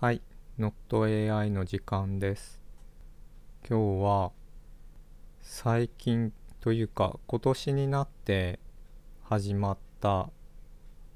[0.00, 0.20] はい、
[0.58, 2.60] NotAI の時間です。
[3.66, 4.32] 今日は
[5.40, 8.58] 最近というか今年になって
[9.22, 10.28] 始まった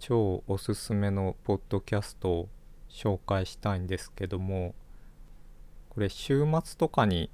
[0.00, 2.48] 超おすすめのポッドキャストを
[2.90, 4.74] 紹介したいんですけども
[5.88, 7.30] これ週末とかに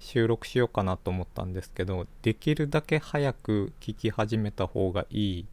[0.00, 5.46] 収録しようかなと思ったんですけどできるだけ早く聞き始めた方がいい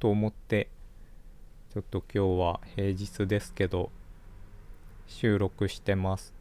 [0.00, 0.70] と思って
[1.72, 3.92] ちょっと今日は平日ですけど
[5.06, 6.34] 収録してます。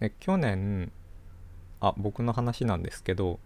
[0.00, 0.90] で去年
[1.80, 3.38] あ僕の話なんですけど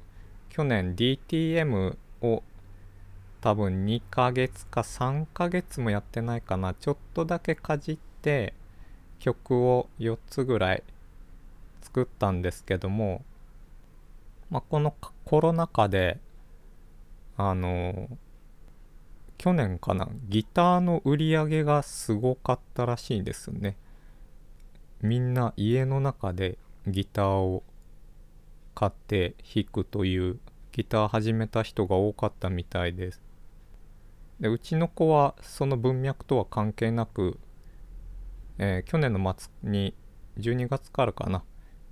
[0.48, 2.42] 去年 DTM を
[3.40, 6.74] 多分2ヶ月か3ヶ月もやってないかな。
[6.74, 8.54] ちょっとだけかじって
[9.18, 10.82] 曲を4つぐらい
[11.82, 13.24] 作ったんですけども、
[14.50, 14.94] まあ、この
[15.24, 16.18] コロナ禍で
[17.36, 18.08] あの
[19.38, 20.08] 去年かな。
[20.28, 23.76] ギターの売り上げがすごかったらしいですね。
[25.02, 27.62] みんな家の中でギターを
[28.74, 30.38] 買って弾くという
[30.72, 33.22] ギター始めた人が多かったみたいです。
[34.40, 37.38] でうちの子はその文脈とは関係なく、
[38.58, 39.94] えー去年の末に
[40.38, 41.42] 12月からかな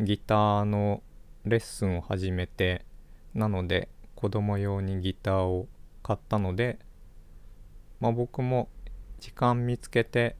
[0.00, 1.02] ギターの
[1.44, 2.84] レッスンを始めて
[3.32, 5.68] なので子供用にギターを
[6.02, 6.78] 買ったので
[8.00, 8.68] まあ僕も
[9.20, 10.36] 時間見つけて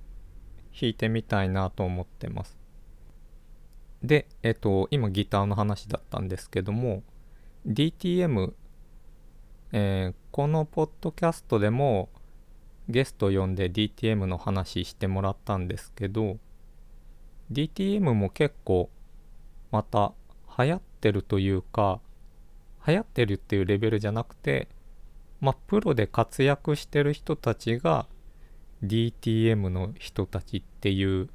[0.79, 2.59] 弾いてみたいなと思ってます。
[4.03, 7.03] で、えっと、今ギターの話だったんですけども
[7.67, 8.53] DTM、
[9.73, 12.09] えーこのポッドキャストでも
[12.89, 16.39] ゲスト呼んで DTM の話してもらったんですけど
[17.53, 18.91] DTM も結構
[19.71, 20.13] また
[20.59, 22.01] 流行ってるというか
[22.85, 24.67] 流行ってるっていうレベルじゃなくて
[25.41, 28.09] まあプロで活躍してる人たちが
[28.87, 31.29] DTM の人たちっていう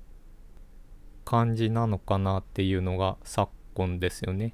[1.26, 4.54] 感じなのかなっていうのが昨今ですよね。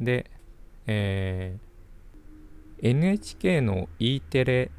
[0.00, 0.30] で、
[0.86, 1.72] えー
[2.84, 4.70] NHK の E テレ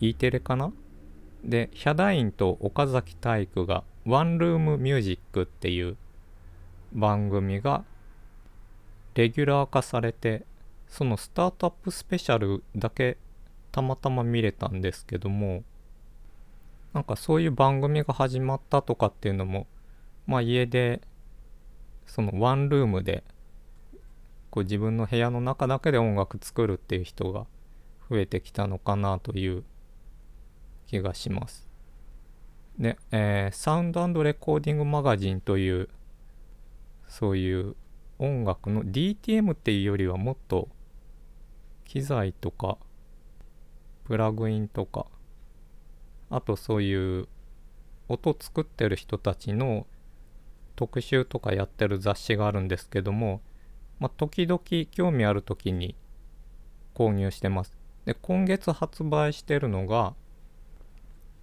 [0.00, 0.72] E テレかな？
[1.44, 5.98] でヒャダインと岡崎体育がワンルームミュージックっていう
[6.94, 7.84] 番組が
[9.14, 10.46] レギュラー化されて
[10.88, 13.18] そのスタートアップスペシャルだけ
[13.70, 15.62] たまたま見れたんですけども
[16.92, 19.66] なんかそういう番組が始まったとかっていうのも
[20.26, 21.00] まあ家で
[22.06, 23.22] そのワンルームで
[24.50, 27.46] こう自分の部屋の中だけで音楽作るっていう人が
[28.10, 29.62] 増えてきたのかなという
[30.88, 31.68] 気がします。
[32.78, 35.88] で、えーサウンドレコーディングマガジンという
[37.06, 37.76] そういう
[38.18, 40.68] 音楽の DTM っていうよりはもっと
[41.84, 42.78] 機材とか
[44.10, 45.06] プラグインとか
[46.30, 47.28] あとそういう
[48.08, 49.86] 音作ってる人たちの
[50.74, 53.40] 特集とかやってる雑誌があるんですけども、
[54.00, 54.60] まあ、時々
[54.90, 55.94] 興味ある時に
[56.92, 57.78] 購入してます。
[58.04, 60.14] で、今月発売してるのが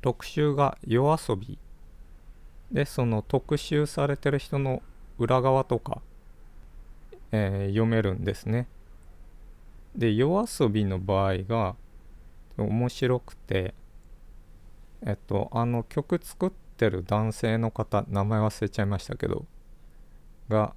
[0.02, 1.58] 特集が夜遊び
[2.74, 4.82] でその特集されてる人の
[5.18, 6.02] 裏側とか、
[7.32, 8.68] えー読めるんですね。
[9.96, 11.78] で夜遊びの場合が
[12.64, 13.74] 面白くて
[15.06, 19.46] えっとあの曲作ってる男性の方名前忘れちゃいましたけど
[20.50, 20.74] が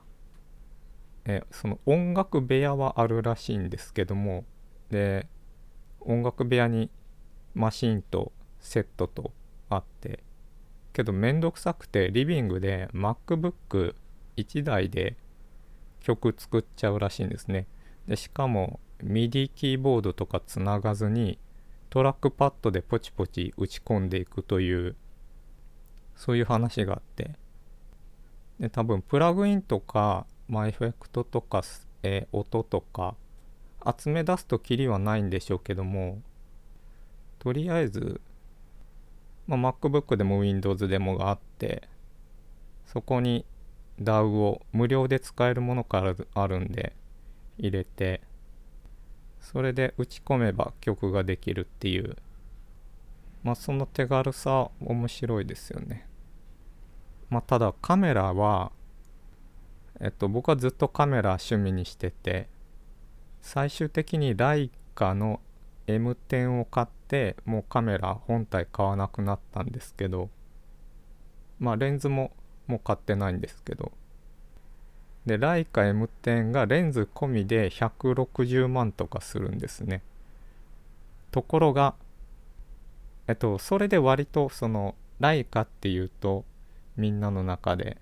[1.24, 4.44] えその音楽部屋はあるらしいんですけども
[4.90, 5.26] で
[6.00, 6.90] 音楽部屋に
[7.54, 9.32] マシンとセットと
[9.68, 10.22] あって
[10.92, 15.16] けどめんどくさくてリビングで MacBook1 台で
[16.00, 17.66] 曲作っちゃうらしいんですね。
[18.08, 21.38] でしかも MIDI キーボードとかつながずに
[21.90, 24.96] トラックパッドでポチポチ打ち込んでいくという
[26.16, 27.32] そういう話があって。
[28.60, 31.62] で多分プラグインとか、まあ、エフェクトとか、
[32.02, 33.16] えー音とか
[33.98, 36.20] 集め出すときりはないんでしょうけども
[37.38, 38.20] とりあえず、
[39.46, 41.88] まあ、MacBook でも Windows でもがあって
[42.86, 43.46] そこに
[44.00, 46.94] DAW を無料で使えるものからあるんで
[47.58, 48.20] 入れて
[49.40, 52.16] それで打ち込めば曲ができるっていう。
[53.42, 56.06] まあその手軽さ面白いですよね。
[57.30, 58.72] まあただカメラは
[60.00, 62.48] えっと僕はずっとカメラ趣味にしてて
[63.40, 65.40] 最終的にライカの
[65.86, 70.30] M10 を買ってもうカメラ本体買わなくなったんですけど
[71.58, 72.32] まあレンズも
[72.66, 73.92] もう買ってないんですけど
[75.26, 80.02] でライカ M10 がレンズ込みで160万とかするんですね。
[81.30, 81.94] ところが
[83.28, 86.44] えっとそれで割とそのライカっていうと
[86.96, 87.98] みんなの中で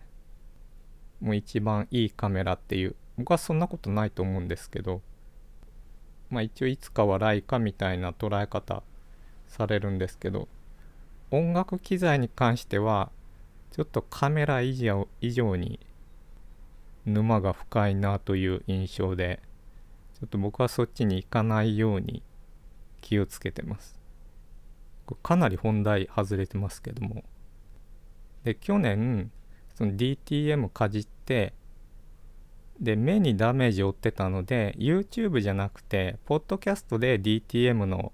[1.21, 5.03] もう一番いいカメラっていう僕はそんなことないと思うんですけど
[6.31, 8.83] まあ一応いつかはライカみたいな捉え方
[9.49, 10.49] されるんですけど
[11.31, 13.11] 音楽機材に関しては
[13.73, 15.81] ちょっとカメラ以上以上に
[17.09, 19.41] 沼が深いなという印象で
[20.15, 22.23] ちょっと僕はそっちに行かないように
[23.01, 23.99] 気をつけてます。
[25.23, 27.25] かなり本題外れてますけども。
[28.45, 29.31] で去年
[29.75, 31.55] その DTM かじって
[32.81, 38.13] で目にダメージを負ってたので YouTube じゃなくてポッドキャストで DTM の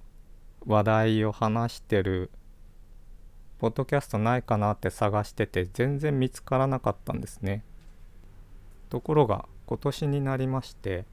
[0.67, 2.31] 話題を話してる
[3.59, 7.65] ポッドキャストないかなって探してて全然見つからなかったんですね。
[8.95, 11.05] ところが今年になりまして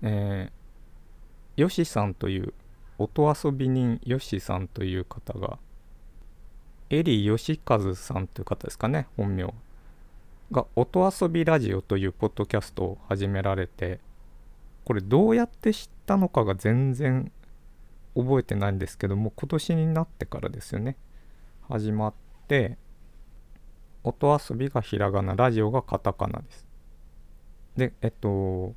[0.00, 2.54] えー、ヨシさんという
[2.98, 5.58] 音遊び人ヨシさんという方が
[6.88, 9.52] エリヨシカズさんという方ですかね本名
[10.52, 13.98] が音遊びラジオというポッドキャストを始められて
[14.84, 17.32] これどうやって知ったのかが全然
[18.14, 20.96] 覚えてないんですけども今年になってからですよね
[21.68, 22.14] 始まっ
[22.46, 22.78] て
[24.04, 26.66] 音遊びがひらがなラジオがカタカナです。
[27.76, 28.74] でえっと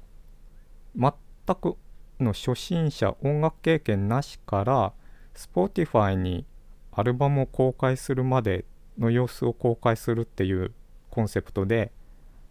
[0.96, 1.14] 全
[1.56, 1.76] く
[2.20, 4.94] の初心者音楽経験なしから
[5.34, 6.46] Spotify に
[6.92, 8.66] アルバムを公開するまで
[8.98, 10.72] の様子を公開するっていう
[11.10, 11.92] コンセプトで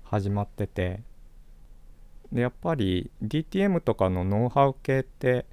[0.05, 1.03] 始まってて。
[2.33, 5.47] でやっぱり DTM とかのノウハウ系って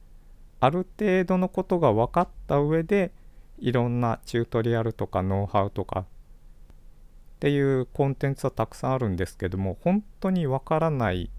[0.59, 3.12] ある程度のことが分かった上で
[3.59, 6.06] いろんなチュートリアルとかノウハウとか
[7.41, 11.31] っていうコンテンツはたくさんあるんですけども本当に分からない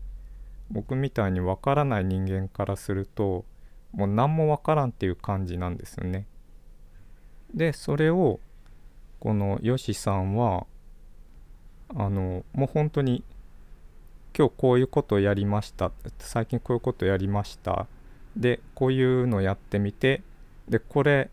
[0.68, 3.44] 僕みたいに分からない人間からすると
[3.92, 6.26] もう何も分からんっていう感じなんですよね。
[7.54, 8.40] でそれを
[9.20, 10.66] このヨシさんは
[11.94, 13.22] あのもう本当に
[14.36, 17.86] 今日こういうことをやりました最近こういうことをやりました
[18.36, 20.22] でこういうのをやってみて
[20.68, 21.30] でこれ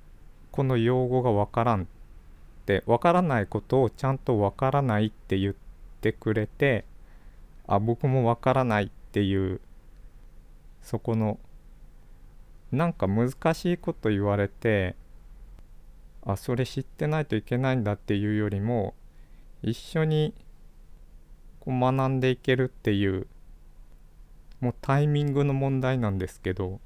[0.51, 1.87] この用語がわからん
[2.69, 5.55] ってわからないことをちゃんとわからないって言っ
[6.01, 6.85] てくれて
[7.65, 9.59] あ僕もわからないっていう
[10.83, 11.39] そこの
[12.71, 14.95] なんか難しいこと言われて
[16.23, 18.93] あそれ知ってないといけないんだっていうよりも
[19.63, 20.35] 一緒に
[21.59, 23.25] こう学んでいけるっていう
[24.61, 26.79] もうタイミングの問題なんですけど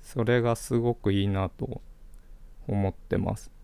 [0.00, 1.82] それがすごくいいなと
[2.66, 3.59] 思ってます。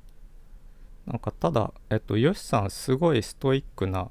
[1.06, 4.10] なんかただえっとよしさんすごいストイックな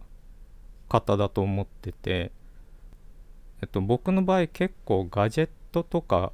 [0.88, 2.32] 方だと思ってて
[3.62, 6.32] えっと僕の場合結構ガジェットとか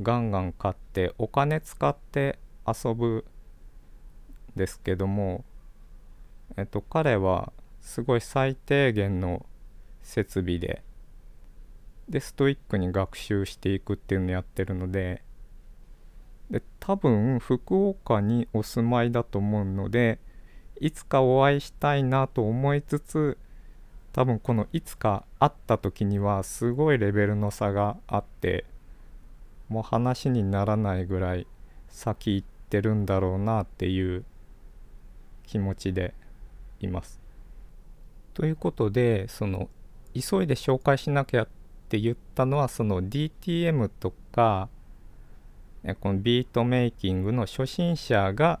[0.00, 3.24] ガンガン買ってお金使って遊ぶ
[4.56, 5.44] ですけども
[6.56, 9.46] えっと彼はすごい最低限の
[10.02, 10.82] 設備で
[12.08, 15.22] でストイックに学習していくっていうのをやってるので
[16.86, 20.18] 多分福岡にお住まいだと思うので
[20.78, 23.38] いつかお会いしたいなと思いつつ
[24.12, 28.66] 多分このいつか会った時にはすごいレベルの差があって
[29.70, 31.46] もう話にならないぐらい
[31.88, 34.26] 先行ってるんだろうなっていう
[35.46, 36.12] 気持ちで
[36.80, 37.18] います。
[38.34, 39.70] ということでその
[40.12, 41.48] 急いで紹介しなきゃっ
[41.88, 44.68] て言ったのはその DTM とか
[46.00, 48.60] このビートメイキングの初心者が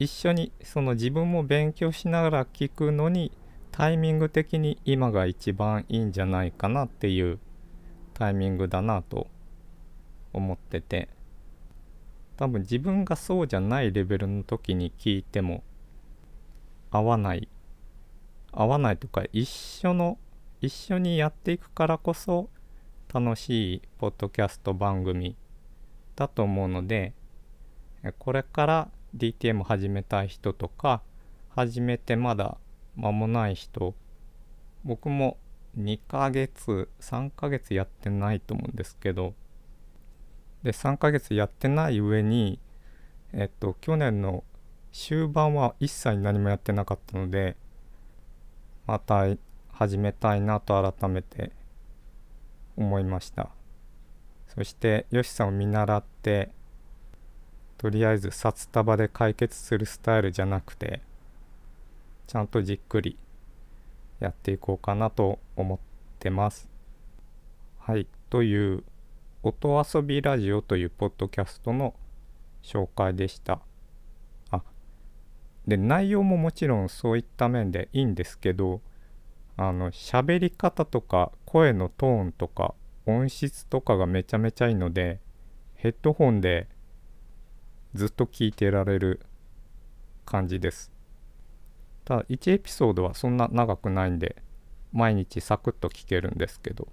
[0.00, 3.30] 一緒にその自分も勉強しながら聞くのに
[3.70, 7.38] タイミング的に今が一番いいんじゃないかなっていう
[8.14, 9.28] タイミングだなと
[10.32, 11.08] 思ってて
[12.36, 15.62] 多分自分がそうじゃないレベルの時に聞いても
[16.90, 17.48] 合わない。
[18.52, 20.18] 合わないとか一緒の
[20.60, 22.48] 一緒にやっていくからこそ
[23.12, 25.36] 楽しいポッドキャスト番組
[26.18, 27.14] だと思うので
[28.18, 31.00] これから DTM 始めたい人とか
[31.50, 32.58] 始めてまだ
[32.96, 33.94] 間もない人
[34.84, 35.38] 僕も
[35.78, 39.34] 2ヶ月3ヶ月やってないと思うんですけど
[40.64, 42.58] で3ヶ月やってない上に
[43.32, 44.42] えっと去年の
[44.90, 47.56] 終盤は一切何もやってなかったので
[48.86, 49.26] また
[49.70, 51.52] 始めたいなと改めて
[52.76, 53.57] 思いました。
[54.54, 56.50] そしてよしさんを見習って
[57.76, 61.00] とりあえず札束で解決するスタイルじゃなくて
[62.26, 63.16] ちゃんとじっくり
[64.20, 65.78] やっていこうかなと思っ
[66.18, 66.68] てます。
[67.78, 68.84] はいという
[69.42, 71.94] 音遊びラジオというポッドキャストの
[72.62, 73.60] 紹介でした。
[74.50, 74.62] あ
[75.66, 78.80] で内容ももちろんそういった面でいいんですけど
[79.56, 82.74] あの喋り方とか声のトーンとか
[83.08, 85.18] 音質とかがめちゃめちゃいいので
[85.76, 86.68] ヘッドホンで
[87.94, 89.20] ずっと聞いてられる
[90.26, 90.92] 感じです。
[92.04, 94.36] ただ1エピソードはそんな長くないんで
[94.92, 96.88] 毎日サクッと聞けるんですけど。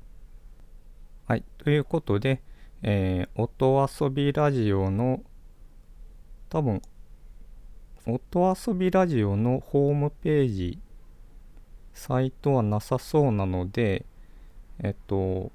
[1.28, 2.42] はいということで、
[2.82, 5.22] えー、音遊びラジオの
[6.48, 6.82] 多分
[8.08, 10.80] 音遊びラジオのホームページ
[11.94, 14.06] サイトはなさそうなので
[14.80, 15.52] えっと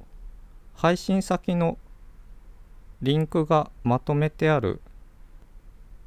[0.80, 1.76] 配信先の
[3.02, 4.80] リンクがまとめてある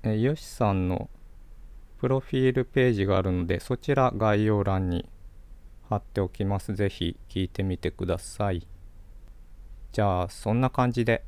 [0.02, 1.12] えよしさんの
[2.00, 5.08] プロフィールページがあるのでそちら概要欄に
[5.90, 6.74] 貼っておきます。
[6.74, 8.66] ぜひ聞いてみてください。
[9.92, 11.24] じゃあそんな感じで